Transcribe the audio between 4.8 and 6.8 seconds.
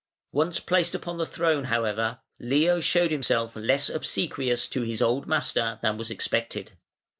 his old master than was expected.